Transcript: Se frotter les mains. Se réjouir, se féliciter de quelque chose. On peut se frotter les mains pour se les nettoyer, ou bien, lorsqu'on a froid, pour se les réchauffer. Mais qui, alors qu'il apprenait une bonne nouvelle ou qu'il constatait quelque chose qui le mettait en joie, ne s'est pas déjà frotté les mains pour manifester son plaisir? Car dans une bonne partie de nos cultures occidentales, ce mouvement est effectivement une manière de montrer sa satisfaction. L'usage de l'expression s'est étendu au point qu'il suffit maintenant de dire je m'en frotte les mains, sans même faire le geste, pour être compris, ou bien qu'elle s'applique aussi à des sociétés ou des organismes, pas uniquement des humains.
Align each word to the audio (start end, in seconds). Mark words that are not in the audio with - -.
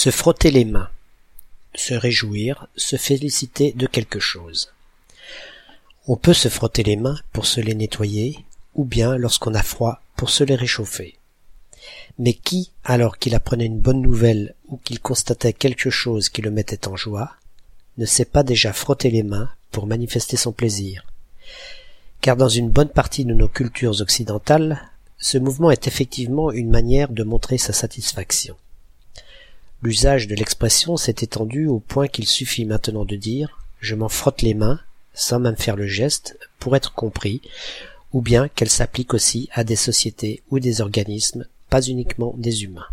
Se 0.00 0.10
frotter 0.10 0.52
les 0.52 0.64
mains. 0.64 0.90
Se 1.74 1.92
réjouir, 1.92 2.68
se 2.76 2.94
féliciter 2.94 3.72
de 3.72 3.88
quelque 3.88 4.20
chose. 4.20 4.72
On 6.06 6.14
peut 6.14 6.34
se 6.34 6.48
frotter 6.48 6.84
les 6.84 6.94
mains 6.94 7.18
pour 7.32 7.46
se 7.46 7.60
les 7.60 7.74
nettoyer, 7.74 8.44
ou 8.76 8.84
bien, 8.84 9.16
lorsqu'on 9.16 9.56
a 9.56 9.62
froid, 9.64 10.00
pour 10.14 10.30
se 10.30 10.44
les 10.44 10.54
réchauffer. 10.54 11.18
Mais 12.16 12.32
qui, 12.32 12.70
alors 12.84 13.18
qu'il 13.18 13.34
apprenait 13.34 13.66
une 13.66 13.80
bonne 13.80 14.00
nouvelle 14.00 14.54
ou 14.68 14.76
qu'il 14.76 15.00
constatait 15.00 15.52
quelque 15.52 15.90
chose 15.90 16.28
qui 16.28 16.42
le 16.42 16.52
mettait 16.52 16.86
en 16.86 16.94
joie, 16.94 17.32
ne 17.96 18.06
s'est 18.06 18.24
pas 18.24 18.44
déjà 18.44 18.72
frotté 18.72 19.10
les 19.10 19.24
mains 19.24 19.50
pour 19.72 19.88
manifester 19.88 20.36
son 20.36 20.52
plaisir? 20.52 21.06
Car 22.20 22.36
dans 22.36 22.48
une 22.48 22.70
bonne 22.70 22.90
partie 22.90 23.24
de 23.24 23.34
nos 23.34 23.48
cultures 23.48 24.00
occidentales, 24.00 24.80
ce 25.18 25.38
mouvement 25.38 25.72
est 25.72 25.88
effectivement 25.88 26.52
une 26.52 26.70
manière 26.70 27.08
de 27.08 27.24
montrer 27.24 27.58
sa 27.58 27.72
satisfaction. 27.72 28.54
L'usage 29.82 30.26
de 30.26 30.34
l'expression 30.34 30.96
s'est 30.96 31.16
étendu 31.20 31.66
au 31.66 31.78
point 31.78 32.08
qu'il 32.08 32.26
suffit 32.26 32.64
maintenant 32.64 33.04
de 33.04 33.16
dire 33.16 33.64
je 33.80 33.94
m'en 33.94 34.08
frotte 34.08 34.42
les 34.42 34.54
mains, 34.54 34.80
sans 35.14 35.38
même 35.38 35.56
faire 35.56 35.76
le 35.76 35.86
geste, 35.86 36.36
pour 36.58 36.74
être 36.74 36.94
compris, 36.94 37.42
ou 38.12 38.20
bien 38.20 38.48
qu'elle 38.48 38.70
s'applique 38.70 39.14
aussi 39.14 39.48
à 39.52 39.62
des 39.62 39.76
sociétés 39.76 40.42
ou 40.50 40.58
des 40.58 40.80
organismes, 40.80 41.46
pas 41.70 41.82
uniquement 41.82 42.34
des 42.36 42.64
humains. 42.64 42.86